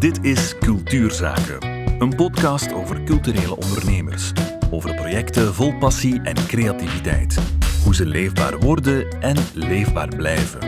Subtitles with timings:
[0.00, 1.66] Dit is Cultuurzaken,
[1.98, 4.32] een podcast over culturele ondernemers.
[4.70, 7.38] Over projecten vol passie en creativiteit.
[7.84, 10.60] Hoe ze leefbaar worden en leefbaar blijven.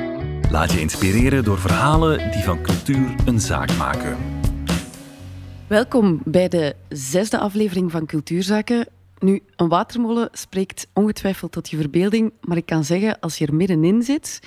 [0.50, 4.16] Laat je inspireren door verhalen die van cultuur een zaak maken.
[5.66, 8.86] Welkom bij de zesde aflevering van Cultuurzaken.
[9.18, 13.54] Nu, een watermolen spreekt ongetwijfeld tot je verbeelding, maar ik kan zeggen, als je er
[13.54, 14.40] middenin zit,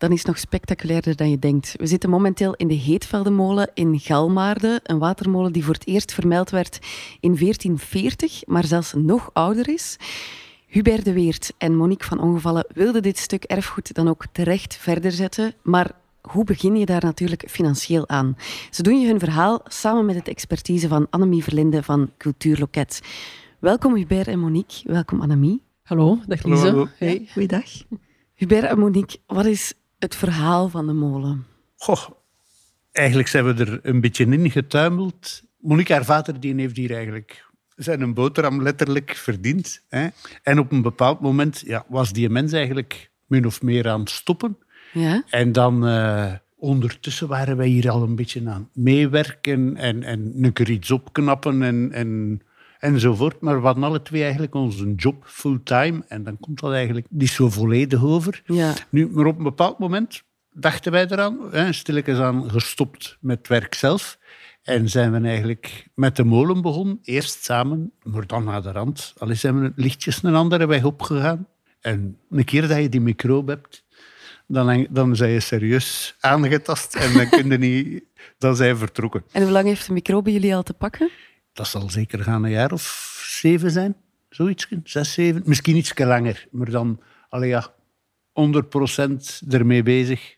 [0.00, 1.74] dan is het nog spectaculairder dan je denkt.
[1.76, 6.50] We zitten momenteel in de Heetveldenmolen in Galmaarde, een watermolen die voor het eerst vermeld
[6.50, 6.78] werd
[7.20, 9.96] in 1440, maar zelfs nog ouder is.
[10.66, 15.12] Hubert de Weert en Monique van Ongevallen wilden dit stuk erfgoed dan ook terecht verder
[15.12, 15.90] zetten, maar
[16.20, 18.36] hoe begin je daar natuurlijk financieel aan?
[18.70, 23.00] Ze doen je hun verhaal samen met het expertise van Annemie Verlinde van Cultuurloket.
[23.58, 24.92] Welkom Hubert en Monique.
[24.92, 25.62] Welkom Annemie.
[25.82, 26.66] Hallo, dag Lise.
[26.66, 26.88] Hallo.
[26.98, 27.28] Hey.
[27.32, 27.64] Goeiedag.
[28.34, 31.46] Hubert en Monique, wat is het verhaal van de molen?
[31.76, 32.06] Goh,
[32.92, 35.42] eigenlijk zijn we er een beetje in getuimeld.
[35.58, 39.84] Monique, haar vader, die heeft hier eigenlijk zijn een boterham letterlijk verdiend.
[39.88, 40.08] Hè?
[40.42, 44.10] En op een bepaald moment ja, was die mens eigenlijk min of meer aan het
[44.10, 44.58] stoppen.
[44.92, 45.22] Ja?
[45.28, 50.52] En dan eh, ondertussen waren wij hier al een beetje aan meewerken en, en een
[50.52, 52.40] keer iets opknappen en, en,
[52.80, 53.40] enzovoort.
[53.40, 57.30] Maar we hadden alle twee eigenlijk onze job fulltime en dan komt dat eigenlijk niet
[57.30, 58.42] zo volledig over.
[58.44, 58.74] Ja.
[58.88, 60.22] Nu, maar op een bepaald moment
[60.52, 64.18] dachten wij eraan, hè, stilletjes aan gestopt met het werk zelf.
[64.62, 66.98] En zijn we eigenlijk met de molen begonnen.
[67.02, 69.14] Eerst samen, maar dan naar de rand.
[69.18, 71.46] Al zijn we lichtjes een andere weg opgegaan.
[71.80, 73.84] En een keer dat je die microbe hebt,
[74.46, 78.04] dan, dan zijn je serieus aangetast en dan kun je niet...
[78.38, 79.24] Dan zijn vertrokken.
[79.32, 81.10] En hoe lang heeft de microbe jullie al te pakken?
[81.52, 83.96] Dat zal zeker gaan een jaar of zeven zijn.
[84.28, 85.42] Zoiets, zes, zeven.
[85.44, 86.46] Misschien iets langer.
[86.50, 87.74] Maar dan, allee ja,
[88.32, 90.36] 100% ermee bezig.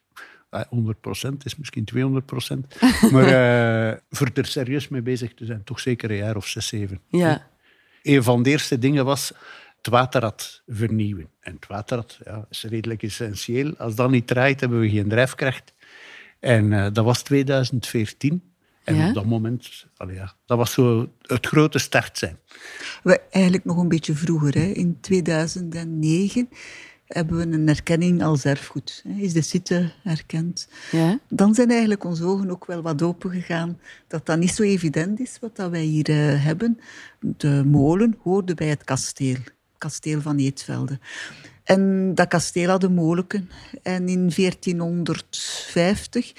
[0.51, 2.79] Eh, 100% is misschien 200%.
[3.13, 6.67] Maar eh, voor er serieus mee bezig te zijn, toch zeker een jaar of zes,
[6.67, 7.01] zeven.
[7.09, 7.51] Ja.
[8.03, 9.33] Een van de eerste dingen was
[9.77, 11.29] het waterrad vernieuwen.
[11.41, 13.77] En het waterrad ja, is redelijk essentieel.
[13.77, 15.75] Als dat niet draait, hebben we geen drijfkracht.
[16.41, 18.52] En eh, dat was 2014.
[18.85, 19.09] En Ja?
[19.09, 22.39] op dat moment, allee ja, dat was zo het grote start zijn.
[23.03, 24.65] We, eigenlijk nog een beetje vroeger, hè.
[24.65, 26.49] in 2009
[27.07, 29.05] hebben we een erkenning als erfgoed.
[29.09, 29.15] Hè.
[29.15, 30.69] Is de site erkend.
[30.91, 31.19] Ja?
[31.29, 33.79] Dan zijn eigenlijk onze ogen ook wel wat open gegaan
[34.09, 36.79] dat dat niet zo evident is wat dat wij hier eh, hebben.
[37.21, 39.37] De molen hoorde bij het kasteel,
[39.79, 40.99] kasteel van Eetvelde.
[41.65, 43.51] En dat kasteel had een molenken.
[43.83, 46.33] En in 1450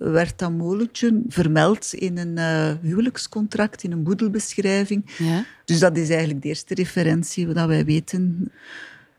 [0.00, 5.10] werd dat molentje vermeld in een eh, huwelijkscontract, in een boedelbeschrijving.
[5.18, 5.44] Ja?
[5.64, 8.52] Dus dat is eigenlijk de eerste referentie dat wij weten.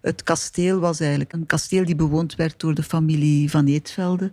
[0.02, 4.32] Het kasteel was eigenlijk een kasteel die bewoond werd door de familie van Eetvelde.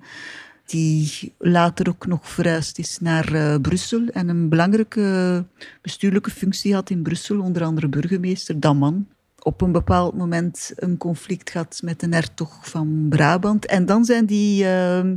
[0.67, 5.45] Die later ook nog verhuisd is naar eh, Brussel en een belangrijke
[5.83, 9.07] bestuurlijke functie had in Brussel, onder andere burgemeester Daman.
[9.49, 13.67] Op een bepaald moment een conflict gehad met een hertog van Brabant.
[13.67, 15.11] En dan zijn die eh,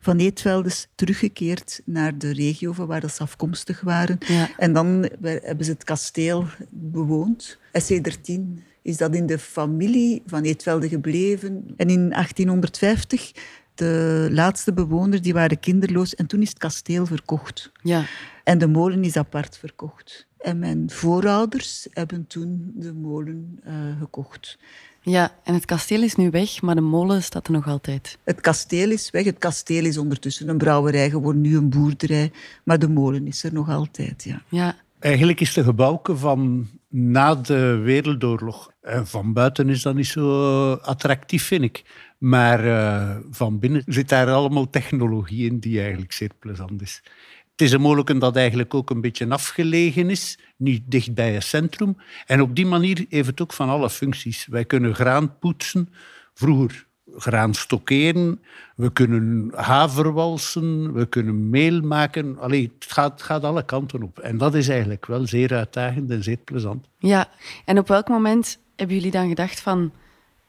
[0.00, 4.18] van Eetveldes teruggekeerd naar de regio van waar ze afkomstig waren.
[4.26, 4.48] Ja.
[4.56, 7.58] En dan hebben ze het kasteel bewoond.
[7.72, 11.64] En sindsdien is dat in de familie van Eetvelde gebleven.
[11.76, 13.32] En in 1850,
[13.78, 16.14] de laatste bewoners, die waren kinderloos.
[16.14, 17.72] En toen is het kasteel verkocht.
[17.82, 18.04] Ja.
[18.44, 20.26] En de molen is apart verkocht.
[20.38, 24.58] En mijn voorouders hebben toen de molen eh, gekocht.
[25.00, 28.18] Ja, en het kasteel is nu weg, maar de molen staat er nog altijd.
[28.24, 29.24] Het kasteel is weg.
[29.24, 32.32] Het kasteel is ondertussen een brouwerij geworden, nu een boerderij.
[32.64, 34.42] Maar de molen is er nog altijd, ja.
[34.48, 34.76] Ja.
[34.98, 38.70] Eigenlijk is de gebouwke van na de Wereldoorlog.
[38.80, 41.84] En van buiten is dat niet zo attractief, vind ik.
[42.18, 47.02] Maar eh, van binnen zit daar allemaal technologie in die eigenlijk zeer plezant is.
[47.50, 51.44] Het is een molen dat eigenlijk ook een beetje afgelegen is, niet dicht bij het
[51.44, 51.96] centrum.
[52.26, 54.46] En op die manier heeft het ook van alle functies.
[54.46, 55.88] Wij kunnen graan poetsen,
[56.34, 56.87] vroeger
[57.18, 58.40] graan stockeren,
[58.76, 62.38] we kunnen haver walsen, we kunnen meel maken.
[62.38, 64.18] Allee, het gaat, het gaat alle kanten op.
[64.18, 66.86] En dat is eigenlijk wel zeer uitdagend en zeer plezant.
[66.98, 67.28] Ja,
[67.64, 69.92] en op welk moment hebben jullie dan gedacht van,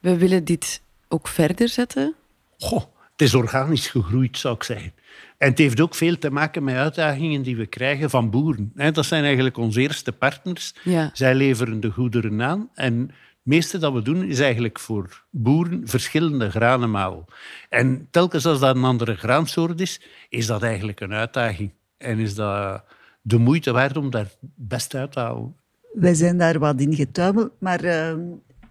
[0.00, 2.14] we willen dit ook verder zetten?
[2.58, 4.92] Goh, het is organisch gegroeid, zou ik zeggen.
[5.38, 8.72] En het heeft ook veel te maken met uitdagingen die we krijgen van boeren.
[8.92, 10.74] Dat zijn eigenlijk onze eerste partners.
[10.82, 11.10] Ja.
[11.12, 12.68] Zij leveren de goederen aan.
[12.74, 13.10] En
[13.42, 17.24] meeste dat we doen is eigenlijk voor boeren verschillende granenmalen.
[17.68, 21.72] En telkens als dat een andere graansoort is, is dat eigenlijk een uitdaging.
[21.96, 22.84] En is dat
[23.22, 25.56] de moeite waard om daar best uit te halen.
[25.92, 28.14] Wij zijn daar wat in getuimeld, maar uh,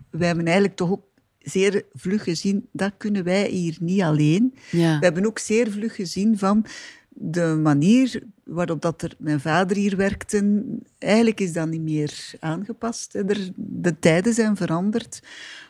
[0.09, 1.07] wij hebben eigenlijk toch ook
[1.39, 4.53] zeer vlug gezien, dat kunnen wij hier niet alleen.
[4.71, 4.99] Ja.
[4.99, 6.65] We hebben ook zeer vlug gezien van,
[7.21, 10.63] de manier waarop dat er mijn vader hier werkte,
[10.97, 13.11] eigenlijk is dat niet meer aangepast.
[13.55, 15.21] De tijden zijn veranderd.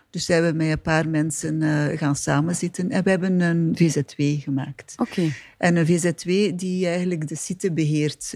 [0.09, 4.21] Dus zijn we met een paar mensen uh, gaan samenzitten en we hebben een VZW
[4.41, 4.93] gemaakt.
[4.97, 5.31] Oké.
[5.57, 8.35] En een VZW die eigenlijk de site beheert.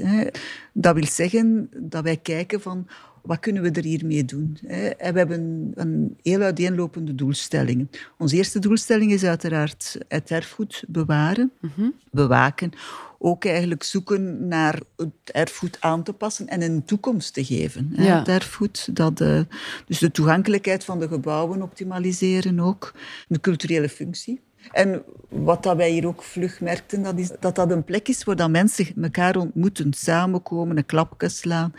[0.73, 2.87] Dat wil zeggen dat wij kijken van
[3.23, 4.57] wat kunnen we er hiermee doen?
[4.97, 7.89] En we hebben een heel uiteenlopende doelstellingen.
[8.17, 11.89] Onze eerste doelstelling is uiteraard het erfgoed bewaren, Mhm.
[12.11, 12.71] bewaken.
[13.19, 17.93] Ook eigenlijk zoeken naar het erfgoed aan te passen en een toekomst te geven.
[17.95, 18.19] Ja.
[18.19, 19.39] Het erfgoed, dat, eh,
[19.85, 22.93] dus de toegankelijkheid van de gebouwen optimaliseren ook.
[23.27, 24.39] De culturele functie.
[24.71, 28.23] En wat dat wij hier ook vlug merkten, dat is dat dat een plek is
[28.23, 31.73] waar dat mensen elkaar ontmoeten, samenkomen, een klapje slaan.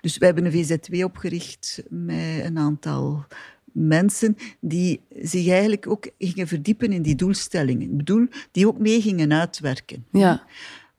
[0.00, 3.24] Dus wij hebben een VZW opgericht met een aantal
[3.72, 7.90] mensen die zich eigenlijk ook gingen verdiepen in die doelstellingen.
[7.90, 10.06] Ik bedoel, die ook mee gingen uitwerken.
[10.10, 10.46] Ja.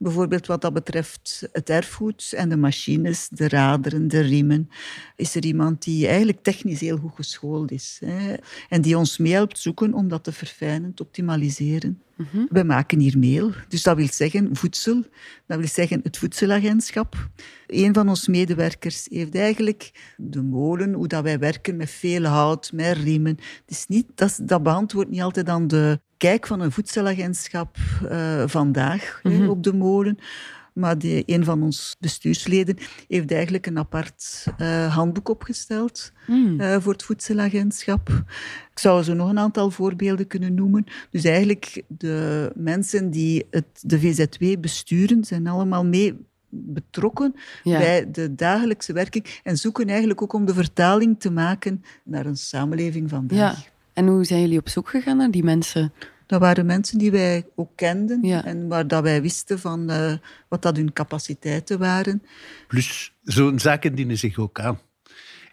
[0.04, 4.68] Bijvoorbeeld wat dat betreft het erfgoed en de machines, de raderen, de riemen,
[5.16, 8.00] is er iemand die eigenlijk technisch heel goed geschoold is.
[8.04, 8.34] Hè,
[8.68, 12.02] en die ons mee helpt zoeken om dat te verfijnen, te optimaliseren.
[12.48, 15.02] We maken hier meel, dus dat wil zeggen voedsel,
[15.46, 17.28] dat wil zeggen het voedselagentschap.
[17.66, 22.72] Een van onze medewerkers heeft eigenlijk de molen, hoe dat wij werken met veel hout,
[22.72, 23.36] met riemen.
[23.36, 27.76] Het is niet, dat, dat beantwoordt niet altijd aan de kijk van een voedselagentschap
[28.08, 30.18] eh, vandaag hè, op de molen.
[30.72, 32.76] Maar die, een van ons bestuursleden
[33.08, 36.60] heeft eigenlijk een apart eh, handboek opgesteld Hmm.
[36.60, 38.08] eh, voor het voedselagentschap.
[38.72, 40.84] Ik zou zo nog een aantal voorbeelden kunnen noemen.
[41.10, 46.14] Dus eigenlijk de mensen die het, de VZW besturen, zijn allemaal mee
[46.48, 47.78] betrokken Ja.
[47.78, 52.36] bij de dagelijkse werking en zoeken eigenlijk ook om de vertaling te maken naar een
[52.36, 53.38] samenleving vandaag.
[53.64, 53.72] ja.
[53.92, 55.92] En hoe zijn jullie op zoek gegaan naar die mensen?
[56.26, 58.44] Dat waren mensen die wij ook kenden Ja.
[58.44, 60.12] en waar dat wij wisten van eh,
[60.48, 62.22] wat dat hun capaciteiten waren.
[62.68, 64.78] Plus, zo'n zaken dienen zich ook aan.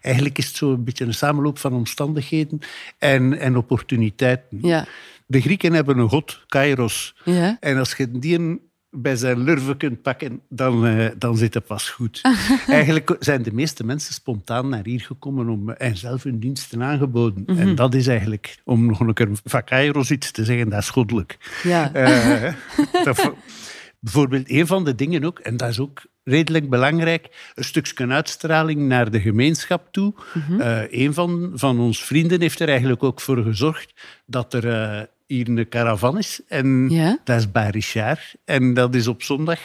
[0.00, 2.58] Eigenlijk is het zo een beetje een samenloop van omstandigheden
[2.98, 4.58] en, en opportuniteiten.
[4.62, 4.86] Ja.
[5.26, 7.16] De Grieken hebben een god, Kairos.
[7.24, 7.56] Ja.
[7.60, 8.60] En als je die
[8.94, 12.20] bij zijn lurven kunt pakken, dan, eh, dan zit het pas goed.
[12.66, 17.46] Eigenlijk zijn de meeste mensen spontaan naar hier gekomen om, en zelf hun diensten aangeboden.
[17.46, 20.88] En dat is eigenlijk, om nog een keer van Kairos iets te zeggen, dat is
[20.90, 21.38] goddelijk.
[21.62, 21.92] Ja.
[21.92, 22.54] Eh,
[23.04, 23.32] dat-
[24.00, 28.80] bijvoorbeeld, een van de dingen ook, en dat is ook redelijk belangrijk, een stukje uitstraling
[28.80, 30.14] naar de gemeenschap toe.
[30.58, 33.92] Eh, een van, van ons vrienden heeft er eigenlijk ook voor gezorgd
[34.26, 35.02] dat er eh,
[35.34, 36.40] hier een caravan is.
[36.48, 37.18] En Ja.
[37.24, 38.34] dat is bij Richard.
[38.44, 39.60] En dat is op zondag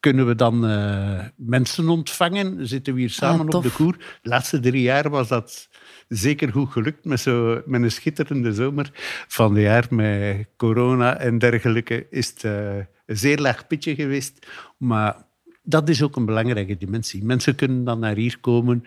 [0.00, 2.66] kunnen we dan eh, mensen ontvangen.
[2.66, 3.96] Zitten we hier samen op de koer.
[4.22, 5.68] De laatste drie jaar was dat
[6.08, 8.90] zeker goed gelukt met, zo, met een schitterende zomer
[9.28, 12.06] van het jaar met corona en dergelijke.
[12.10, 14.46] Is het eh, een zeer laag pitje geweest.
[14.76, 15.26] Maar
[15.62, 17.24] dat is ook een belangrijke dimensie.
[17.24, 18.84] Mensen kunnen dan naar hier komen,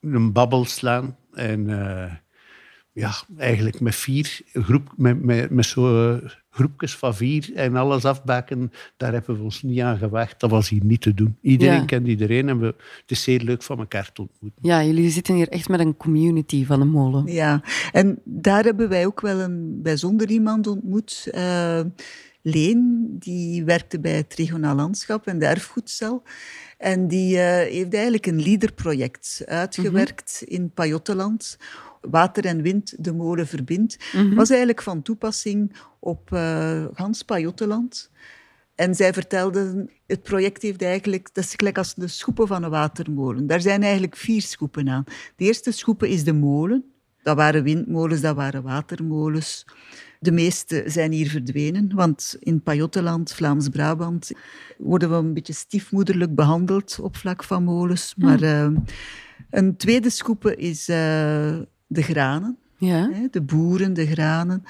[0.00, 2.12] een babbel slaan en eh,
[2.94, 8.04] ja, eigenlijk met vier, groep, met, met, met zo eh, groepjes van vier en alles
[8.04, 10.40] afbaken, daar hebben we ons niet aan gewaagd.
[10.40, 11.36] Dat was hier niet te doen.
[11.40, 11.84] Iedereen Ja.
[11.84, 14.60] kent iedereen en we, het is zeer leuk van elkaar te ontmoeten.
[14.68, 17.26] ja, jullie zitten hier echt met een community van een molen.
[17.26, 17.62] Ja,
[17.92, 21.28] en daar hebben wij ook wel een bijzonder iemand ontmoet.
[21.32, 21.80] eh,
[22.46, 26.22] Leen, die werkte bij het regionaal landschap en de erfgoedcel.
[26.78, 31.58] En die eh, heeft eigenlijk een leaderproject uitgewerkt in Pajottenland.
[32.10, 33.96] Water en wind de molen verbindt.
[34.34, 38.10] Was eigenlijk van toepassing op eh gans Pajottenland.
[38.74, 42.70] En zij vertelde, het project heeft eigenlijk, dat is gelijk als de schoepen van een
[42.70, 43.46] watermolen.
[43.46, 45.04] Daar zijn eigenlijk vier schoepen aan.
[45.36, 46.84] De eerste schoepen is de molen.
[47.22, 49.64] Dat waren windmolens, dat waren watermolens.
[50.20, 54.30] De meeste zijn hier verdwenen, want in Pajottenland, Vlaams-Brabant,
[54.78, 58.14] worden we een beetje stiefmoederlijk behandeld op vlak van molens.
[58.16, 58.70] Maar eh,
[59.50, 61.56] een tweede schoepen is eh,
[61.86, 62.58] de granen.
[62.76, 63.10] Ja.
[63.12, 64.64] Hè, de boeren, de granen.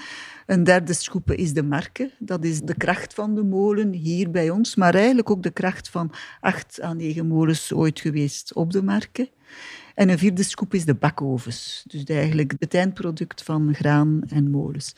[0.46, 2.10] Een derde schoepen is de marke.
[2.18, 5.88] Dat is de kracht van de molen hier bij ons, maar eigenlijk ook de kracht
[5.88, 9.30] van acht à negen molens ooit geweest op de marke.
[9.94, 11.84] En een vierde schoep is de bakovens.
[11.86, 14.94] Dus eigenlijk het eindproduct van graan en molens.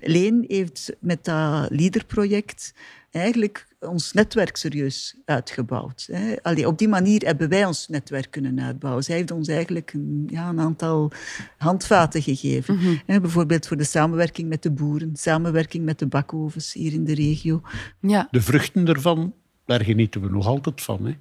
[0.00, 2.74] Leen heeft met dat LEADER-project
[3.10, 6.08] eigenlijk ons netwerk serieus uitgebouwd.
[6.12, 6.34] hè.
[6.42, 9.04] Allee, op die manier hebben wij ons netwerk kunnen uitbouwen.
[9.04, 11.12] Zij heeft ons eigenlijk een, ja, een aantal
[11.58, 12.78] handvaten gegeven.
[13.06, 17.14] Hè, bijvoorbeeld voor de samenwerking met de boeren, samenwerking met de bakovens hier in de
[17.14, 17.62] regio.
[18.00, 18.28] Ja.
[18.30, 19.34] De vruchten ervan,
[19.66, 21.06] daar genieten we nog altijd van.
[21.06, 21.16] Hè.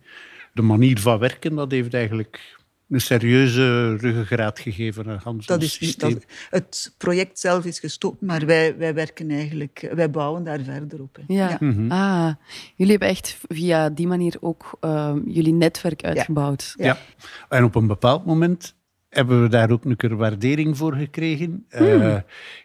[0.54, 2.58] De manier van werken, dat heeft eigenlijk
[2.94, 6.14] een serieuze ruggengraat gegeven aan Hans Dat is systeem.
[6.14, 11.02] dat, het project zelf is gestopt, maar wij, wij werken eigenlijk, wij bouwen daar verder
[11.02, 11.16] op.
[11.16, 11.34] hè.
[11.34, 11.58] Ja.
[11.60, 11.92] Mhm.
[11.92, 12.32] Ah,
[12.76, 16.74] jullie hebben echt via die manier ook ehm, jullie netwerk uitgebouwd.
[16.78, 16.98] Ja.
[17.50, 18.76] En op een bepaald moment
[19.14, 21.66] hebben we daar ook een keer waardering voor gekregen.
[21.70, 22.02] Hmm.
[22.02, 22.18] Eh,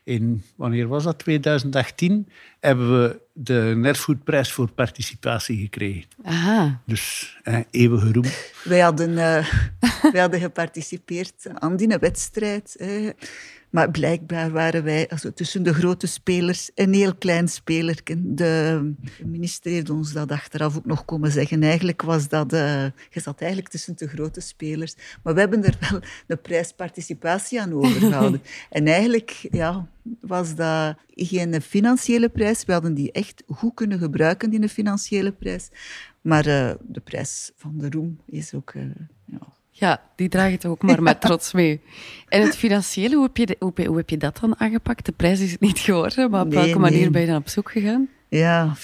[0.04, 1.18] in, wanneer was dat?
[1.18, 2.28] 2018
[2.60, 6.04] hebben we de Erfgoedprijs voor participatie gekregen.
[6.22, 6.80] Aha.
[6.86, 8.24] Dus eh, eeuwige roem.
[8.64, 9.52] Wij hadden, eh,
[10.12, 12.76] wij hadden geparticipeerd aan die wedstrijd.
[12.78, 13.10] hè.
[13.70, 18.36] Maar blijkbaar waren wij also, tussen de grote spelers een heel klein spelerken.
[18.36, 18.92] De
[19.24, 21.62] minister heeft ons dat achteraf ook nog komen zeggen.
[21.62, 22.52] Eigenlijk was dat...
[22.52, 24.94] eh, je zat eigenlijk tussen de grote spelers.
[25.22, 28.42] Maar we hebben er wel een prijsparticipatie aan overgehouden.
[28.70, 29.88] en eigenlijk ja,
[30.20, 32.64] was dat geen financiële prijs.
[32.64, 35.68] We hadden die echt goed kunnen gebruiken, die financiële prijs.
[36.20, 38.70] Maar eh, de prijs van de roem is ook...
[38.70, 38.82] eh,
[39.24, 41.80] ja, Ja, die dragen het ook maar met trots mee.
[42.28, 44.60] En het financiële, hoe heb je, de- hoe, heb je- hoe heb je dat dan
[44.60, 45.04] aangepakt?
[45.06, 47.10] De prijs is het niet geworden, maar op Nee, welke manier nee.
[47.10, 48.08] ben je dan op zoek gegaan?
[48.30, 48.74] Ja,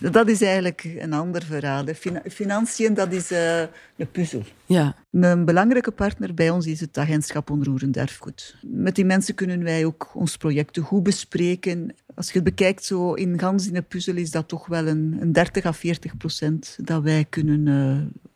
[0.00, 1.84] dat is eigenlijk een ander verhaal.
[2.30, 3.60] financiën, dat is eh,
[3.96, 4.42] een puzzel.
[4.66, 8.56] Ja, Een belangrijke partner bij ons is het agentschap Onroerend Erfgoed.
[8.62, 11.94] Met die mensen kunnen wij ook ons projecten goed bespreken.
[12.20, 15.16] Als je het bekijkt zo in gans in de puzzel, is dat toch wel een,
[15.20, 17.66] een 30 à 40 procent dat wij kunnen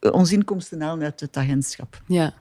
[0.01, 2.03] eh, onze inkomsten halen uit het agentschap.
[2.07, 2.35] ja.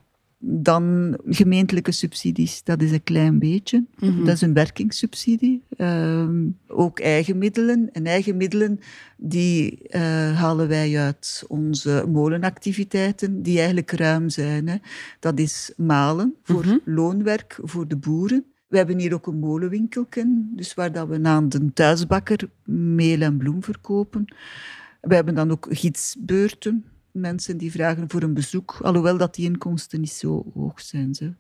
[0.46, 3.84] Dan gemeentelijke subsidies, dat is een klein beetje.
[4.00, 5.64] Dat is een werkingssubsidie.
[5.78, 7.90] Ehm, ook eigen middelen.
[7.92, 8.80] En eigen middelen
[9.18, 10.02] die eh,
[10.40, 14.68] halen wij uit onze molenactiviteiten, die eigenlijk ruim zijn.
[14.68, 14.76] Hè.
[15.20, 18.53] Dat is malen voor loonwerk voor de boeren.
[18.74, 23.38] We hebben hier ook een molenwinkelken, dus waar dat we aan de thuisbakker meel en
[23.38, 24.26] bloem verkopen.
[25.02, 26.86] We hebben dan ook gidsbeurten.
[27.14, 31.14] Mensen die vragen voor een bezoek, alhoewel dat die inkomsten niet zo hoog zijn.
[31.16, 31.34] Ze.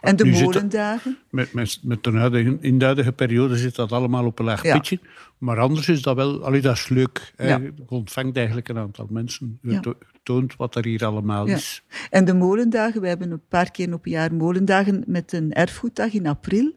[0.00, 1.18] En de Nu molendagen.
[1.30, 4.62] Met, met, met de huidige, in de huidige periode zit dat allemaal op een laag
[4.62, 4.76] Ja.
[4.76, 4.98] pitje.
[5.38, 7.32] Maar anders is dat wel, allee, dat is leuk.
[7.36, 7.56] Ja.
[7.56, 9.58] Je ontvangt eigenlijk een aantal mensen.
[9.62, 9.80] Je Ja.
[9.80, 11.82] to- toont wat er hier allemaal is.
[12.10, 16.12] En de molendagen, we hebben een paar keer op een jaar molendagen met een erfgoeddag
[16.12, 16.72] in april.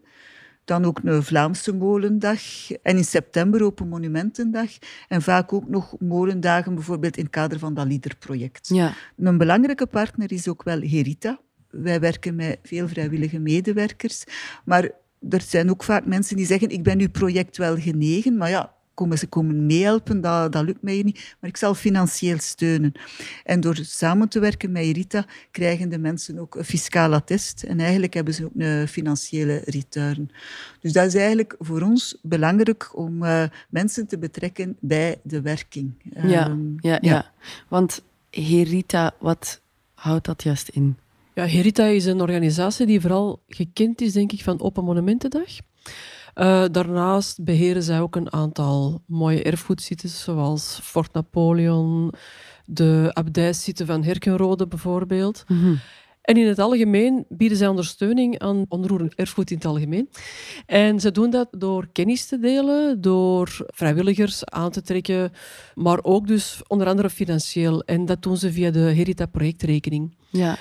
[0.66, 2.42] Dan ook een Vlaamse molendag.
[2.72, 4.70] En in september Open Monumentendag.
[5.08, 8.68] En vaak ook nog molendagen, bijvoorbeeld in het kader van dat LIDER-project.
[8.68, 8.94] ja.
[9.18, 11.40] Een belangrijke partner is ook wel Herita.
[11.70, 14.24] Wij werken met veel vrijwillige medewerkers.
[14.66, 14.92] Maar
[15.30, 18.75] er zijn ook vaak mensen die zeggen, ik ben uw project wel genegen, maar ja,
[18.96, 22.92] komen ze komen meehelpen, dat, dat lukt mij niet, maar ik zal financieel steunen.
[23.44, 27.80] En door samen te werken met Herita krijgen de mensen ook een fiscaal attest en
[27.80, 30.32] eigenlijk hebben ze ook een financiële return.
[30.80, 35.94] Dus dat is eigenlijk voor ons belangrijk om eh, mensen te betrekken bij de werking.
[36.24, 37.32] Ja, Ehm, ja, ja.
[37.68, 39.62] Want Herita, wat
[39.94, 40.98] houdt dat juist in?
[41.34, 45.50] Ja, Herita is een organisatie die vooral gekend is, denk ik, van Open Monumentendag.
[46.36, 52.14] Eh, daarnaast beheren zij ook een aantal mooie erfgoedsites, zoals Fort Napoleon,
[52.66, 55.44] de abdijsite van Herkenrode bijvoorbeeld.
[56.22, 60.10] En in het algemeen bieden zij ondersteuning aan onroerend erfgoed in het algemeen.
[60.66, 65.32] En ze doen dat door kennis te delen, door vrijwilligers aan te trekken,
[65.76, 67.84] maar ook dus onder andere financieel.
[67.84, 70.16] En dat doen ze via de Herita-projectrekening.
[70.30, 70.58] Ja,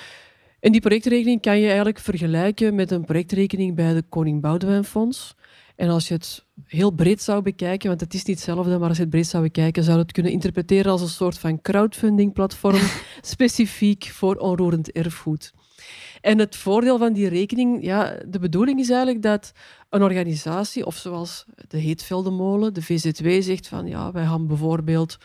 [0.59, 5.35] En die projectrekening kan je eigenlijk vergelijken met een projectrekening bij de Koning Boudewijn Fonds.
[5.75, 8.97] En als je het heel breed zou bekijken, want het is niet hetzelfde, maar als
[8.97, 12.81] je het breed zou bekijken, zou je het kunnen interpreteren als een soort van crowdfunding-platform,
[13.21, 15.53] specifiek voor onroerend erfgoed.
[16.21, 19.51] En het voordeel van die rekening, ja, de bedoeling is eigenlijk dat
[19.89, 25.17] een organisatie, of zoals de Heetveldenmolen, de VZW, zegt van ja, wij gaan bijvoorbeeld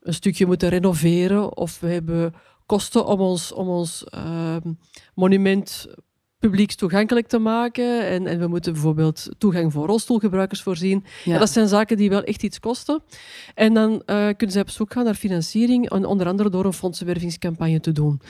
[0.00, 2.34] een stukje moeten renoveren of we hebben
[2.66, 4.72] kosten om ons, om ons ehm,
[5.14, 5.86] monument
[6.40, 11.04] publieks toegankelijk te maken en, en we moeten bijvoorbeeld toegang voor rolstoelgebruikers voorzien.
[11.24, 11.38] ja.
[11.38, 13.02] Dat zijn zaken die wel echt iets kosten.
[13.54, 16.72] En dan eh, kunnen ze op zoek gaan naar financiering, en onder andere door een
[16.72, 18.20] fondsenwervingscampagne te doen.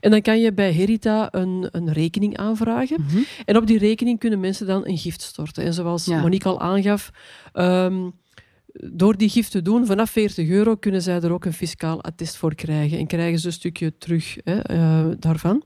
[0.00, 2.96] En dan kan je bij Herita een, een rekening aanvragen.
[3.00, 3.22] Mhm.
[3.44, 5.64] En op die rekening kunnen mensen dan een gift storten.
[5.64, 6.20] En zoals Ja.
[6.20, 7.10] Monique al aangaf,
[7.52, 8.10] ehm,
[8.90, 12.36] door die gift te doen, vanaf 40 euro, kunnen zij er ook een fiscaal attest
[12.36, 12.98] voor krijgen.
[12.98, 15.62] En krijgen ze een stukje terug hè, eh, daarvan.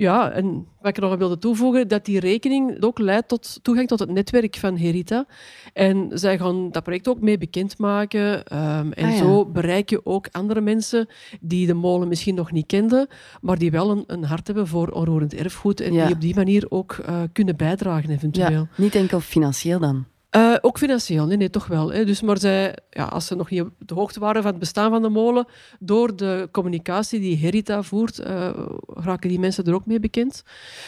[0.00, 3.98] Ja, en wat ik nog wilde toevoegen, dat die rekening ook leidt tot toegang tot
[3.98, 5.26] het netwerk van Herita.
[5.72, 8.44] En zij gaan dat project ook mee bekendmaken.
[8.44, 9.16] ehm en Ah, ja.
[9.16, 11.08] zo bereik je ook andere mensen
[11.40, 13.06] die de molen misschien nog niet kenden,
[13.40, 16.04] maar die wel een, een hart hebben voor onroerend erfgoed en Ja.
[16.06, 18.50] die op die manier ook eh, kunnen bijdragen eventueel.
[18.50, 18.68] ja.
[18.76, 20.04] Niet enkel financieel dan.
[20.36, 21.92] Uh, ook financieel, nee, nee toch wel.
[21.92, 22.04] Hè.
[22.04, 24.90] Dus, maar zij, ja, als ze nog niet op de hoogte waren van het bestaan
[24.90, 25.46] van de molen,
[25.78, 28.50] door de communicatie die Herita voert, uh,
[28.86, 30.42] raken die mensen er ook mee bekend.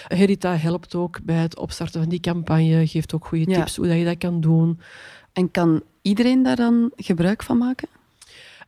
[0.06, 3.96] Herita helpt ook bij het opstarten van die campagne, geeft ook goede tips hoe dat
[3.96, 4.80] je dat kan doen.
[5.32, 7.88] En kan iedereen daar dan gebruik van maken?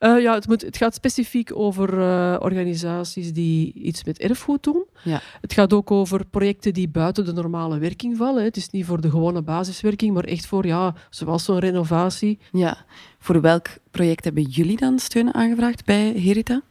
[0.05, 4.85] Uh, ja, het, moet, het, gaat specifiek over uh, organisaties die iets met erfgoed doen.
[5.03, 5.21] Ja.
[5.41, 8.45] Het gaat ook over projecten die buiten de normale werking vallen.
[8.45, 12.39] Het is niet voor de gewone basiswerking, maar echt voor, ja, zoals zo'n renovatie.
[12.53, 12.85] Ja.
[13.19, 16.63] Voor welk project hebben jullie dan steun aangevraagd bij Herita?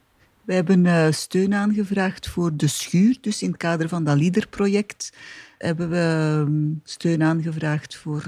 [0.44, 3.16] Wij hebben uh, steun aangevraagd voor de schuur.
[3.20, 5.12] Dus in het kader van dat LEADER-project
[5.58, 8.22] hebben we um, steun aangevraagd voor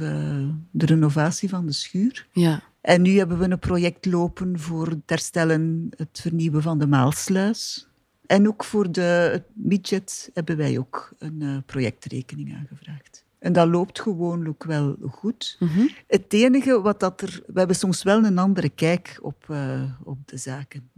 [0.71, 2.27] de renovatie van de schuur.
[2.33, 2.63] Ja.
[2.87, 7.89] En nu hebben we een project lopen voor het herstellen, het vernieuwen van de Maalsluis.
[8.27, 13.25] En ook voor de, budget hebben wij ook een uh, projectrekening aangevraagd.
[13.39, 15.57] En dat loopt gewoonlijk wel goed.
[15.59, 15.91] Mm -hmm.
[16.07, 17.43] Het enige wat dat er...
[17.47, 20.91] We hebben soms wel een andere kijk op, uh, op de zaken.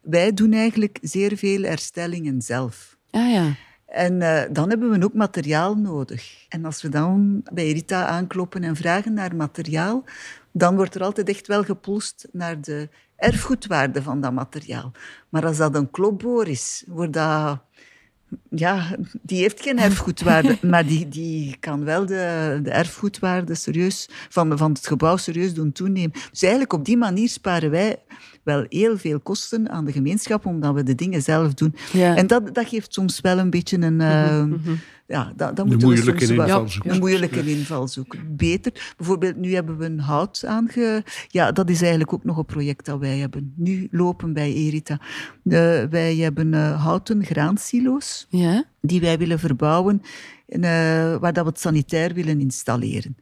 [0.00, 2.98] Wij doen eigenlijk zeer veel herstellingen zelf.
[3.10, 3.54] Ah ja.
[3.86, 6.46] En uh, dan hebben we ook materiaal nodig.
[6.48, 10.04] En als we dan bij Rita aankloppen en vragen naar materiaal,
[10.56, 14.92] dan wordt er altijd echt wel gepolst naar de erfgoedwaarde van dat materiaal.
[15.28, 17.58] Maar als dat een klopboor is, wordt dat...
[18.50, 24.58] Ja, die heeft geen erfgoedwaarde, maar die, die kan wel de, de erfgoedwaarde serieus, van,
[24.58, 26.12] van het gebouw serieus doen toenemen.
[26.30, 28.02] Dus eigenlijk op die manier sparen wij
[28.42, 31.74] wel heel veel kosten aan de gemeenschap, omdat we de dingen zelf doen.
[31.92, 32.16] Ja.
[32.16, 34.00] En dat, dat geeft soms wel een beetje een...
[34.00, 34.78] Uh, mm -hmm.
[35.06, 36.84] Ja, dat, dat een moeilijke invalshoek.
[36.84, 38.16] Een moeilijke invalshoek.
[38.36, 38.94] Beter.
[38.96, 41.04] Bijvoorbeeld, nu hebben we een hout aange...
[41.28, 43.52] Ja, dat is eigenlijk ook nog een project dat wij hebben.
[43.56, 45.00] Nu lopen bij Erita.
[45.00, 48.26] Uh, wij hebben uh, houten graansilo's.
[48.28, 48.64] Ja?
[48.80, 50.02] Die wij willen verbouwen,
[50.48, 50.60] en,
[51.20, 53.16] waar dat we het sanitair willen installeren.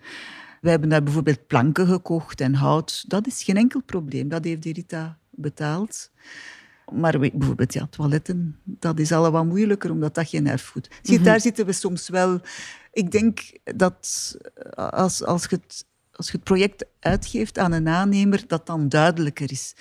[0.61, 3.05] We hebben daar bijvoorbeeld planken gekocht en hout.
[3.09, 4.29] Dat is geen enkel probleem.
[4.29, 6.11] Dat heeft Erita betaald.
[6.95, 11.11] Maar bijvoorbeeld ja, toiletten, dat is al wat moeilijker, omdat dat geen erfgoed is.
[11.11, 11.25] Mm -hmm.
[11.25, 12.41] Daar zitten we soms wel...
[12.93, 14.37] Ik denk dat
[14.75, 19.53] als, als, je het, als je het project uitgeeft aan een aannemer, dat dan duidelijker
[19.53, 19.75] is.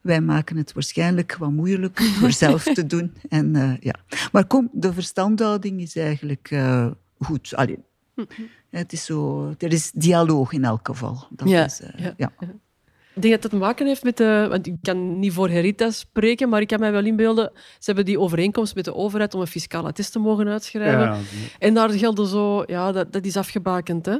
[0.00, 3.14] Wij maken het waarschijnlijk wat moeilijk voor zelf te doen.
[3.28, 3.94] En, uh, ja.
[4.32, 7.54] Maar kom, de verstandhouding is eigenlijk uh, goed.
[7.54, 7.78] Allee,
[8.14, 8.48] mm -hmm.
[8.70, 11.26] Het is zo, er is dialoog in elk geval.
[11.30, 11.64] Dat ja.
[11.64, 12.14] Is, uh, ja.
[12.16, 12.32] ja.
[13.18, 14.46] Ik denk dat het te maken heeft met de...
[14.48, 17.50] Want ik kan niet voor Herita spreken, maar ik kan mij wel inbeelden...
[17.54, 21.00] Ze hebben die overeenkomst met de overheid om een fiscale attest te mogen uitschrijven.
[21.00, 21.16] Ja.
[21.58, 22.62] En daar gelden zo...
[22.66, 24.16] Ja, dat, dat is afgebakend, hè.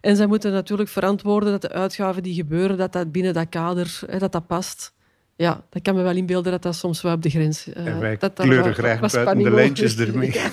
[0.00, 4.00] En zij moeten natuurlijk verantwoorden dat de uitgaven die gebeuren, dat dat binnen dat kader,
[4.06, 4.94] hè, dat dat past.
[5.36, 7.68] Ja, dat kan me wel inbeelden dat dat soms wel op de grens...
[7.68, 10.32] Uh, en wij dat kleuren graag buiten de lijntjes ermee.
[10.32, 10.50] Ja.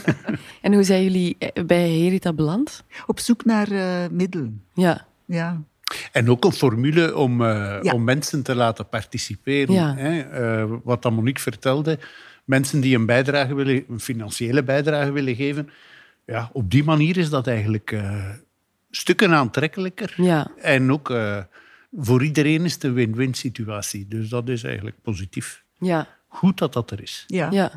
[0.61, 2.83] En hoe zijn jullie bij Herita beland?
[3.05, 4.63] Op zoek naar uh, middelen.
[4.73, 5.05] Ja.
[5.25, 5.61] Ja.
[6.11, 7.91] En ook een formule om, uh, Ja.
[7.93, 9.73] om mensen te laten participeren.
[9.73, 9.95] Ja.
[9.95, 10.19] Hè?
[10.21, 11.99] Eh, wat dan Monique vertelde,
[12.45, 15.69] mensen die een bijdrage willen, een financiële bijdrage willen geven,
[16.25, 18.29] ja, op die manier is dat eigenlijk eh,
[18.91, 20.13] stukken aantrekkelijker.
[20.17, 20.51] Ja.
[20.57, 21.37] En ook eh,
[21.97, 24.07] voor iedereen is het een win-win situatie.
[24.07, 25.63] Dus dat is eigenlijk positief.
[25.77, 26.07] Ja.
[26.27, 27.23] Goed dat dat er is.
[27.27, 27.51] Ja.
[27.51, 27.71] ja.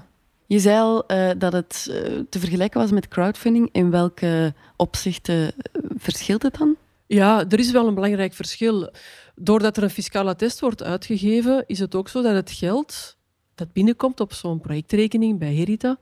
[0.46, 1.84] Je zei al eh, dat het
[2.30, 3.68] te vergelijken was met crowdfunding.
[3.72, 5.52] In welke opzichten
[5.96, 6.76] verschilt het dan?
[7.06, 8.90] Ja, er is wel een belangrijk verschil.
[9.34, 13.16] Doordat er een fiscale attest wordt uitgegeven, is het ook zo dat het geld
[13.54, 15.98] dat binnenkomt op zo'n projectrekening bij Herita,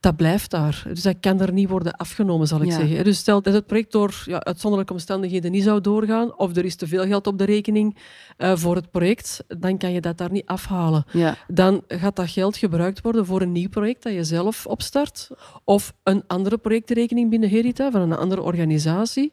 [0.00, 0.82] dat blijft daar.
[0.88, 2.78] Dus dat kan er niet worden afgenomen, zal ik Ja.
[2.78, 3.04] zeggen.
[3.04, 6.76] Dus stel dat het project door ja, uitzonderlijke omstandigheden niet zou doorgaan, of er is
[6.76, 7.96] te veel geld op de rekening
[8.36, 11.04] eh, voor het project, dan kan je dat daar niet afhalen.
[11.12, 11.36] Ja.
[11.48, 15.28] Dan gaat dat geld gebruikt worden voor een nieuw project dat je zelf opstart,
[15.64, 19.32] of een andere projectrekening binnen Herita van een andere organisatie.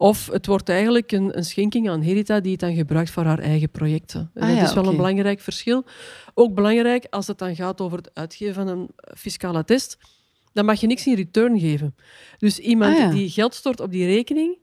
[0.00, 3.38] Of het wordt eigenlijk een, een schenking aan Herita die het dan gebruikt voor haar
[3.38, 4.30] eigen projecten.
[4.34, 5.84] En Ah dat ja, is wel een belangrijk verschil.
[6.34, 9.98] Ook belangrijk als het dan gaat over het uitgeven van een fiscale attest,
[10.52, 11.94] dan mag je niks in return geven.
[12.38, 13.10] Dus iemand Ah ja.
[13.10, 14.58] die geld stort op die rekening,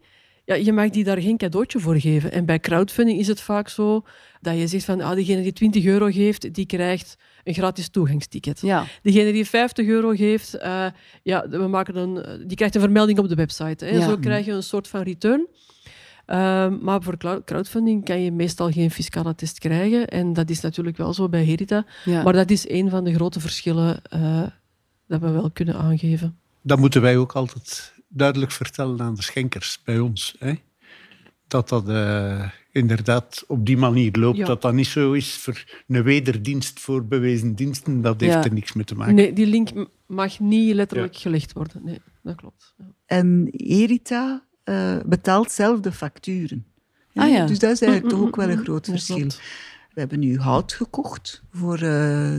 [0.45, 2.31] ja, je mag die daar geen cadeautje voor geven.
[2.31, 4.03] En bij crowdfunding is het vaak zo
[4.41, 8.61] dat je zegt van ah, diegene die 20 euro geeft, die krijgt een gratis toegangsticket.
[8.61, 8.85] Ja.
[9.01, 10.85] Degene die 50 euro geeft, eh,
[11.23, 13.85] ja, we maken een, die krijgt een vermelding op de website.
[13.85, 13.91] Hè.
[13.91, 14.09] Ja.
[14.09, 15.47] Zo krijg je een soort van return.
[16.25, 20.07] Ehm, maar voor crowdfunding kan je meestal geen fiscale attest krijgen.
[20.07, 21.85] En dat is natuurlijk wel zo bij Herita.
[22.05, 22.23] Ja.
[22.23, 24.43] Maar dat is een van de grote verschillen eh,
[25.07, 26.39] dat we wel kunnen aangeven.
[26.61, 30.35] Dat moeten wij ook altijd duidelijk vertellen aan de schenkers bij ons.
[30.39, 30.53] Hè?
[31.47, 34.37] Dat dat eh, inderdaad op die manier loopt.
[34.37, 34.45] Ja.
[34.45, 38.01] Dat dat niet zo is voor een wederdienst voor bewezen diensten.
[38.01, 38.43] Dat heeft Ja.
[38.43, 39.15] er niks mee te maken.
[39.15, 39.69] Nee, die link
[40.05, 41.81] mag niet letterlijk gelegd worden.
[41.83, 42.73] Nee, dat klopt.
[42.77, 42.85] Ja.
[43.05, 46.65] En Erita eh, betaalt zelf de facturen.
[47.13, 47.45] Ah, ja.
[47.45, 49.27] Dus dat is eigenlijk Mm, toch mm, ook wel een mm, groot verschil.
[49.93, 51.81] We hebben nu hout gekocht voor eh,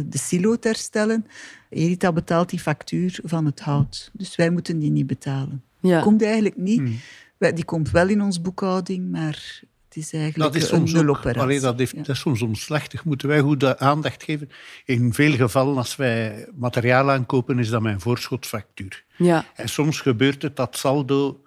[0.06, 1.26] de silo te herstellen.
[1.70, 4.10] Erita betaalt die factuur van het hout.
[4.12, 5.62] Dus wij moeten die niet betalen.
[5.80, 6.00] Ja.
[6.00, 6.90] Komt eigenlijk niet.
[7.38, 11.26] Die komt wel in onze boekhouding, maar het is eigenlijk Dat is een soms ook,
[11.26, 11.98] allee, dat, heeft, Ja.
[11.98, 13.04] dat is soms omslachtig.
[13.04, 14.50] Moeten wij goed aandacht geven.
[14.84, 19.04] In veel gevallen, als wij materiaal aankopen, is dat mijn voorschotfactuur.
[19.16, 19.44] ja.
[19.54, 21.42] En soms gebeurt het dat saldo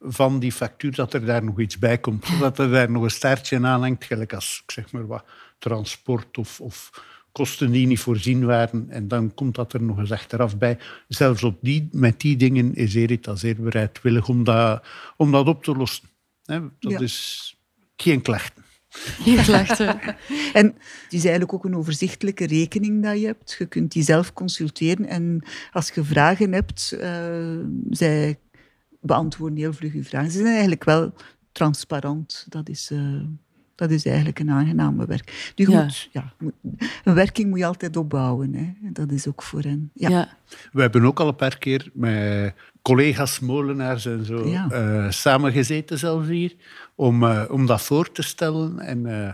[0.00, 2.26] van die factuur, dat er daar nog iets bij komt.
[2.40, 5.24] Dat er daar nog een staartje aan hangt, gelijk als ik zeg maar wat,
[5.58, 6.90] transport of, of
[7.36, 8.86] kosten die niet voorzien waren.
[8.90, 10.78] En dan komt dat er nog eens achteraf bij.
[11.08, 14.84] Zelfs op die, met die dingen is Erita zeer bereidwillig om dat,
[15.16, 16.08] om dat op te lossen.
[16.44, 16.98] Hè, dat Ja.
[16.98, 17.56] is
[17.96, 18.64] geen klachten.
[18.88, 20.00] Geen klachten.
[20.60, 20.66] En
[21.04, 23.56] het is eigenlijk ook een overzichtelijke rekening dat je hebt.
[23.58, 27.58] Je kunt die zelf consulteren en als je vragen hebt, eh,
[27.90, 28.38] zij
[29.00, 30.30] beantwoorden heel vlug je vragen.
[30.30, 31.12] Ze zijn eigenlijk wel
[31.52, 32.46] transparant.
[32.48, 33.22] Dat is, eh,
[33.76, 35.52] dat is eigenlijk een aangename werk.
[35.54, 35.82] Je Ja.
[35.82, 36.32] moet, ja,
[37.04, 38.54] een werking moet je altijd opbouwen.
[38.54, 38.72] Hè.
[38.92, 39.90] Dat is ook voor hen.
[39.94, 40.08] Ja.
[40.08, 40.28] Ja.
[40.72, 44.68] We hebben ook al een paar keer met collega's molenaars en zo Ja.
[44.70, 46.54] eh, samengezeten zelfs hier,
[46.94, 48.78] om, eh, om dat voor te stellen.
[48.80, 49.32] En eh,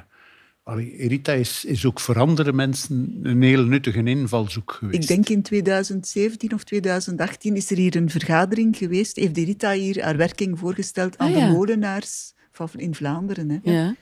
[0.62, 5.02] allee, Erita is, is ook voor andere mensen een heel nuttige invalshoek geweest.
[5.02, 9.16] Ik denk in 2017 of 2018 is er hier een vergadering geweest.
[9.16, 11.46] Heeft Rita hier haar werking voorgesteld aan Ah, ja.
[11.46, 13.50] de molenaars van in Vlaanderen.
[13.50, 13.58] Hè.
[13.72, 13.94] ja.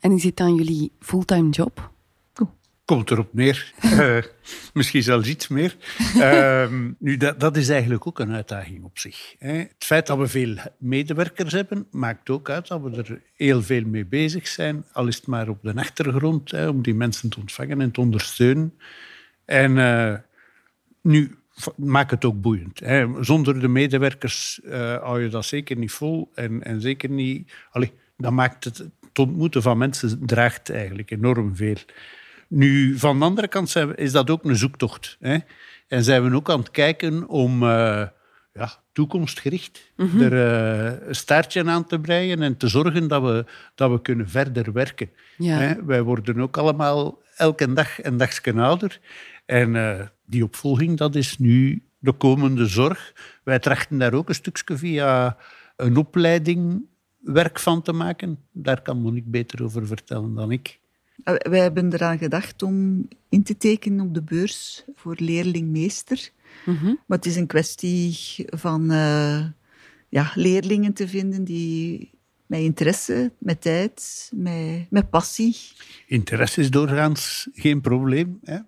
[0.00, 1.90] En is dit dan jullie fulltime job?
[2.84, 3.72] Komt erop neer.
[3.98, 4.18] Eh,
[4.72, 5.76] misschien zelfs iets meer.
[6.20, 9.34] Ehm, nu, dat, dat is eigenlijk ook een uitdaging op zich.
[9.38, 9.52] Hè.
[9.52, 13.84] Het feit dat we veel medewerkers hebben, maakt ook uit dat we er heel veel
[13.84, 14.84] mee bezig zijn.
[14.92, 18.00] Al is het maar op de achtergrond, hè, om die mensen te ontvangen en te
[18.00, 18.74] ondersteunen.
[19.44, 20.14] En eh,
[21.02, 22.80] nu, v- maak het ook boeiend.
[22.80, 23.24] Hè.
[23.24, 26.30] Zonder de medewerkers eh, hou je dat zeker niet vol.
[26.34, 27.52] En, en zeker niet...
[27.70, 31.76] Allee, dat maakt het, het ontmoeten van mensen draagt eigenlijk enorm veel.
[32.48, 35.16] Nu, van de andere kant zijn we- is dat ook een zoektocht.
[35.20, 35.36] Hè?
[35.88, 38.06] En zijn we ook aan het kijken om eh,
[38.52, 43.44] ja, toekomstgericht er eh, een staartje aan te breien en te zorgen dat we,
[43.74, 45.10] dat we kunnen verder werken.
[45.36, 45.58] Ja.
[45.58, 45.84] Hè?
[45.84, 49.00] Wij worden ook allemaal elke dag een dagje ouder.
[49.46, 53.12] En eh, die opvolging, dat is nu de komende zorg.
[53.44, 55.36] Wij trachten daar ook een stukje via
[55.76, 56.82] een opleiding
[57.18, 58.38] werk van te maken.
[58.52, 60.80] Daar kan Monique beter over vertellen dan ik.
[61.24, 66.30] Uh, Wij hebben eraan gedacht om in te tekenen op de beurs voor leerlingmeester.
[66.64, 66.84] Mhm.
[66.84, 69.44] Maar het is een kwestie van eh,
[70.08, 72.10] ja, leerlingen te vinden die
[72.46, 75.56] met interesse, met tijd, met, met passie.
[76.06, 78.38] Interesse is doorgaans geen probleem.
[78.42, 78.58] Hè?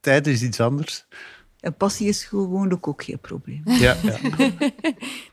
[0.00, 1.06] Tijd is iets anders.
[1.64, 3.62] En passie is gewoonlijk ook geen probleem.
[3.64, 4.18] Ja, ja.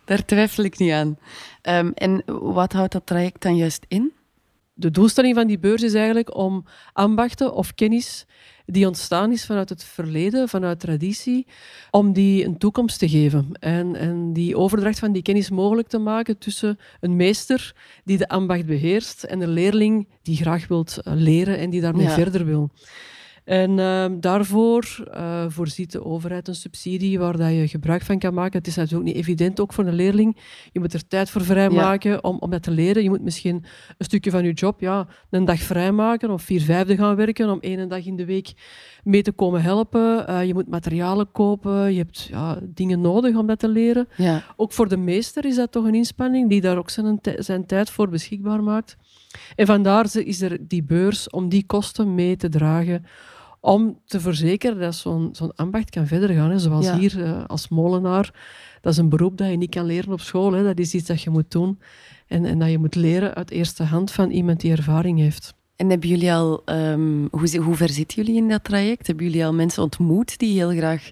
[0.06, 1.18] Daar twijfel ik niet aan.
[1.62, 4.12] Ehm, en wat houdt dat traject dan juist in?
[4.74, 8.26] De doelstelling van die beurs is eigenlijk om ambachten of kennis
[8.66, 11.48] die ontstaan is vanuit het verleden, vanuit traditie,
[11.90, 13.52] om die een toekomst te geven.
[13.60, 18.28] En, en die overdracht van die kennis mogelijk te maken tussen een meester die de
[18.28, 22.14] ambacht beheerst en een leerling die graag wil leren en die daarmee Ja.
[22.14, 22.70] verder wil.
[23.44, 28.34] En ehm, daarvoor eh, voorziet de overheid een subsidie waar dat je gebruik van kan
[28.34, 28.58] maken.
[28.58, 30.38] Het is natuurlijk niet evident, ook voor een leerling.
[30.72, 33.04] Je moet er tijd voor vrijmaken om, om dat te leren.
[33.04, 33.56] Je moet misschien
[33.98, 37.60] een stukje van je job ja, een dag vrijmaken of vier vijfde gaan werken om
[37.60, 38.54] één dag in de week
[39.04, 40.28] mee te komen helpen.
[40.28, 44.08] Eh, je moet materialen kopen, je hebt ja, dingen nodig om dat te leren.
[44.18, 44.44] Ja.
[44.56, 47.90] Ook voor de meester is dat toch een inspanning die daar ook zijn, zijn tijd
[47.90, 48.98] voor beschikbaar maakt.
[49.56, 53.06] En vandaar is er die beurs om die kosten mee te dragen.
[53.64, 56.50] Om te verzekeren dat zo'n zo'n ambacht kan verder gaan.
[56.52, 56.60] Hè.
[56.60, 56.98] Zoals Ja.
[56.98, 58.34] hier eh, als molenaar.
[58.82, 60.52] Dat is een beroep dat je niet kan leren op school.
[60.52, 60.64] Hè.
[60.64, 61.80] Dat is iets dat je moet doen.
[62.28, 65.54] En, en dat je moet leren uit eerste hand van iemand die ervaring heeft.
[65.76, 69.08] En hebben jullie al, ehm, hoe, hoe ver zitten jullie in dat traject?
[69.08, 71.12] Hebben jullie al mensen ontmoet die heel graag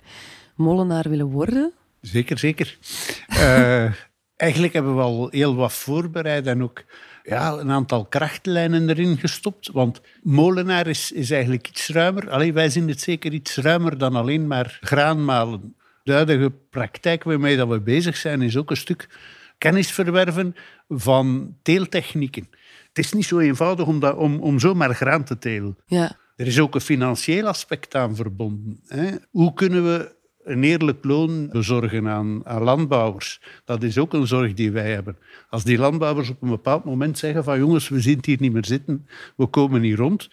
[0.55, 1.71] molenaar willen worden?
[2.01, 2.77] Zeker, zeker.
[3.27, 3.93] Eh,
[4.35, 6.83] eigenlijk hebben we al heel wat voorbereid en ook
[7.23, 9.69] ja, een aantal krachtlijnen erin gestopt.
[9.71, 12.29] Want molenaar is, is eigenlijk iets ruimer.
[12.29, 15.75] Allee, wij zien het zeker iets ruimer dan alleen maar graanmalen.
[16.03, 19.09] De huidige praktijk waarmee dat we bezig zijn, is ook een stuk
[19.57, 20.55] kennis verwerven
[20.87, 22.49] van teeltechnieken.
[22.87, 25.77] Het is niet zo eenvoudig om, dat, om, om zomaar graan te telen.
[25.85, 26.17] Ja.
[26.35, 28.79] Er is ook een financieel aspect aan verbonden.
[28.87, 29.09] Hè.
[29.31, 33.41] Hoe kunnen we een eerlijk loon bezorgen aan, aan landbouwers?
[33.65, 35.17] Dat is ook een zorg die wij hebben.
[35.49, 38.53] Als die landbouwers op een bepaald moment zeggen van jongens, we zien het hier niet
[38.53, 40.29] meer zitten, we komen niet rond,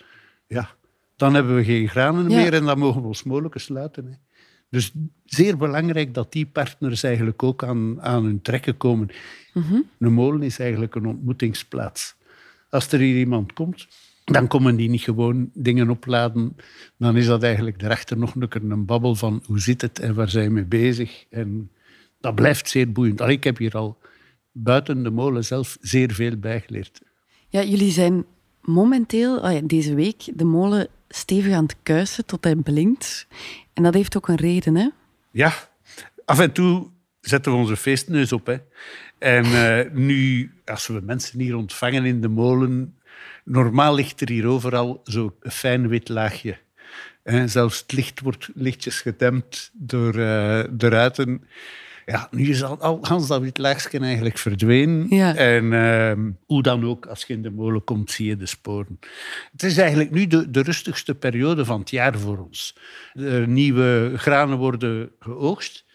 [0.47, 0.71] ja,
[1.17, 2.37] dan hebben we geen granen Ja.
[2.37, 4.05] meer en dan mogen we ons molen sluiten.
[4.07, 4.13] Hè.
[4.71, 4.93] Dus
[5.25, 9.09] zeer belangrijk dat die partners eigenlijk ook aan, aan hun trekken komen.
[9.99, 12.15] Een molen is eigenlijk een ontmoetingsplaats.
[12.71, 13.89] Als er hier iemand komt,
[14.33, 16.57] dan komen die niet gewoon dingen opladen.
[16.99, 20.15] Dan is dat eigenlijk daarachter nog een, keer een babbel van hoe zit het en
[20.15, 21.25] waar zijn je mee bezig.
[21.31, 21.71] En
[22.21, 23.21] dat blijft zeer boeiend.
[23.21, 23.99] Allee, ik heb hier al
[24.53, 27.01] buiten de molen zelf zeer veel bijgeleerd.
[27.49, 28.25] Ja, jullie zijn
[28.61, 33.27] momenteel, oh ja, deze week, de molen stevig aan het kuisen tot hij blinkt.
[33.73, 34.89] En dat heeft ook een reden, hè?
[35.31, 35.53] Ja,
[36.25, 38.47] af en toe zetten we onze feestneus op.
[38.47, 38.57] Hè.
[39.19, 42.96] En eh, nu, als we mensen hier ontvangen in de molen,
[43.47, 46.59] normaal ligt er hier overal zo'n fijn wit laagje.
[47.23, 47.49] Hè.
[47.49, 51.47] Zelfs het licht wordt lichtjes gedempt door uh, de ruiten.
[52.07, 55.07] Ja, nu is al, al Hans dat wit laagje eigenlijk verdwenen.
[55.09, 55.35] Ja.
[55.35, 58.99] En uh, hoe dan ook, als je in de molen komt, zie je de sporen.
[59.53, 62.77] Het is eigenlijk nu de, de rustigste periode van het jaar voor ons.
[63.13, 65.86] De nieuwe granen worden geoogst.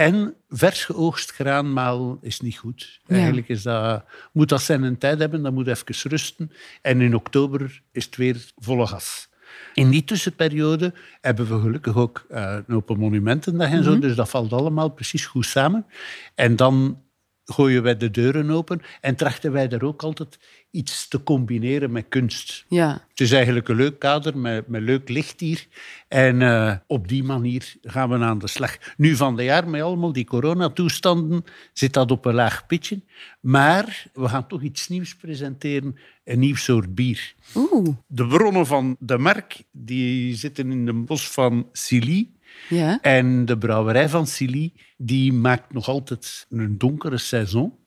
[0.00, 3.00] En vers geoogst graanmaal is niet goed.
[3.06, 3.14] Ja.
[3.14, 6.50] Eigenlijk is dat, moet dat zijn tijd hebben, dat moet even rusten.
[6.82, 9.28] En in oktober is het weer volle gas.
[9.74, 14.28] In die tussenperiode hebben we gelukkig ook uh, een Open Monumentendag en zo, dus dat
[14.28, 15.86] valt allemaal precies goed samen.
[16.34, 17.02] En dan
[17.52, 20.38] gooien wij de deuren open en trachten wij er ook altijd
[20.70, 22.64] iets te combineren met kunst.
[22.68, 23.06] Ja.
[23.08, 25.66] Het is eigenlijk een leuk kader met, met leuk licht hier.
[26.08, 28.78] En uh, op die manier gaan we aan de slag.
[28.96, 33.00] Nu van de jaar, met allemaal die coronatoestanden, zit dat op een laag pitje.
[33.40, 37.34] Maar we gaan toch iets nieuws presenteren, een nieuw soort bier.
[37.54, 37.88] Oeh.
[38.06, 42.28] De bronnen van de Mark die zitten in het bos van Silly.
[42.68, 42.98] Ja.
[43.00, 47.78] En de brouwerij van Silly die maakt nog altijd een donkere saison.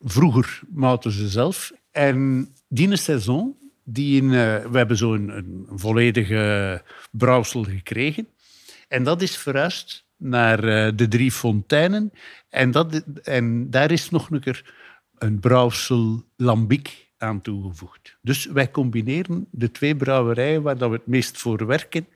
[0.00, 1.72] Vroeger maakten ze zelf.
[1.90, 8.28] En die saison, die in, uh, we hebben zo een, volledige brouwsel gekregen.
[8.88, 12.12] En dat is verhuisd naar uh, de Drie Fonteinen.
[12.48, 14.74] En, dat, en daar is nog een keer
[15.18, 18.16] een brouwsel lambiek aan toegevoegd.
[18.22, 22.06] Dus wij combineren de twee brouwerijen waar dat we het meest voor werken.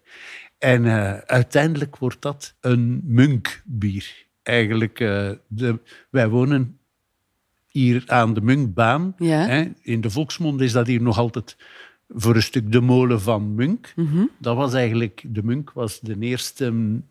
[0.62, 4.26] En uh, uiteindelijk wordt dat een munkbier.
[4.42, 5.78] Eigenlijk, uh, de,
[6.10, 6.78] wij wonen
[7.68, 9.14] hier aan de Munkbaan.
[9.18, 9.46] Ja.
[9.46, 9.64] Hè.
[9.80, 11.56] In de volksmond is dat hier nog altijd
[12.08, 13.92] voor een stuk de molen van Munk.
[13.96, 14.30] Mm -hmm.
[14.38, 17.06] Dat was eigenlijk, de Munk was de eerste um,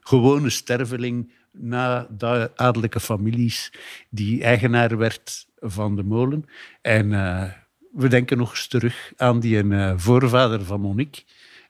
[0.00, 3.72] gewone sterveling na de adellijke families
[4.10, 6.44] die eigenaar werd van de molen.
[6.82, 7.44] En uh,
[7.92, 9.64] we denken nog eens terug aan die
[9.96, 11.22] voorvader van Monique,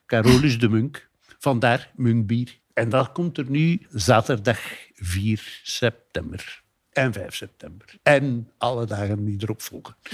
[0.07, 1.13] Carolus de Munk.
[1.45, 2.59] Vandaar Munkbier.
[2.73, 4.61] En dat komt er nu zaterdag
[4.95, 6.63] 4 september.
[6.93, 7.99] En 5 september.
[8.03, 9.97] En alle dagen die erop volgen.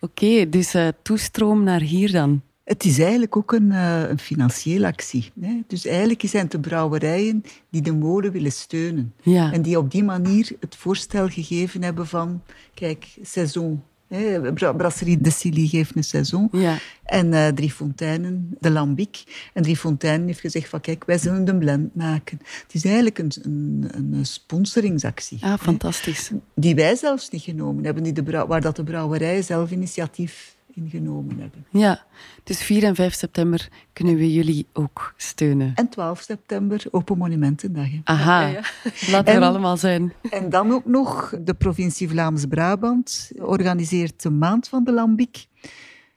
[0.00, 2.42] Oké, okay, dus uh, toestroom naar hier dan.
[2.64, 5.32] Het is eigenlijk ook een, uh, een financiële actie.
[5.40, 5.60] Hè?
[5.66, 9.14] Dus eigenlijk zijn het de brouwerijen die de molen willen steunen.
[9.22, 9.52] Ja.
[9.52, 12.42] En die op die manier het voorstel gegeven hebben van...
[12.74, 13.82] Kijk, seizoen.
[14.08, 14.52] Hè?
[14.52, 16.48] Brasserie de Silly geeft een seizoen.
[16.52, 16.78] Ja.
[17.04, 19.48] En uh, Drie Fonteinen, de Lambic.
[19.52, 20.80] En Drie Fonteinen heeft gezegd van...
[20.80, 22.38] Kijk, wij zullen een blend maken.
[22.62, 25.38] Het is eigenlijk een, een, een sponsoringsactie.
[25.40, 26.28] Ah, fantastisch.
[26.28, 26.36] Hè?
[26.54, 28.02] Die wij zelfs niet genomen hebben.
[28.02, 31.66] Die de waar dat de brouwerijen zelf initiatief ingenomen hebben.
[31.70, 32.04] Ja,
[32.42, 35.72] dus 4 en 5 september kunnen we jullie ook steunen.
[35.74, 37.88] En 12 september Open Monumentendag.
[38.04, 38.62] Aha, ja, ja.
[39.10, 40.12] laat er allemaal zijn.
[40.30, 45.46] En dan ook nog de provincie Vlaams-Brabant organiseert de Maand van de Lambiek.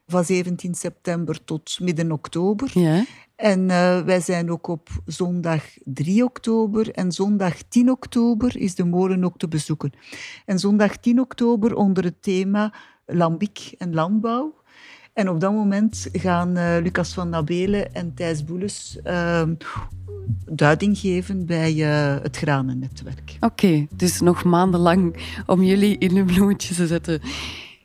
[0.08, 2.72] Van 17 september tot midden oktober.
[2.74, 3.04] Ja.
[3.38, 8.86] En uh, wij zijn ook op zondag 3 oktober en zondag 10 oktober is de
[8.86, 9.92] molen ook te bezoeken.
[10.46, 12.74] En zondag 10 oktober onder het thema
[13.08, 14.56] lambiek en landbouw.
[15.14, 19.42] En op dat moment gaan uh, Lucas van Nabelen en Thijs Boeles uh,
[20.46, 23.36] duiding geven bij uh, het Granennetwerk.
[23.36, 27.22] Oké, okay, dus nog maandenlang om jullie in een bloemetje te zetten.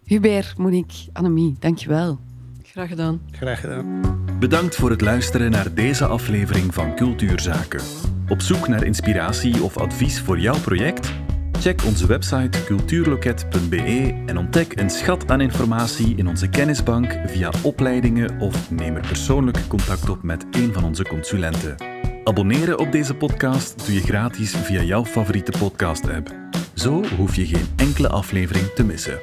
[0.05, 2.19] Hubert, Monique, Annemie, dankjewel.
[2.63, 3.21] Graag gedaan.
[3.31, 4.01] Graag gedaan.
[4.39, 7.81] Bedankt voor het luisteren naar deze aflevering van Cultuurzaken.
[8.29, 11.22] Op zoek naar inspiratie of advies voor jouw project?
[11.63, 18.41] Check onze website cultuurloket.be en ontdek een schat aan informatie in onze kennisbank via opleidingen
[18.41, 21.77] of neem er persoonlijk contact op met een van onze consulenten.
[22.25, 26.35] Abonneren op deze podcast doe je gratis via jouw favoriete podcast-app.
[26.75, 29.19] Zo hoef je geen enkele aflevering te missen.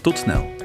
[0.00, 0.61] Tot snel!